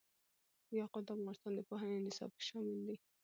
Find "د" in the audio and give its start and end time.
1.05-1.09, 1.55-1.59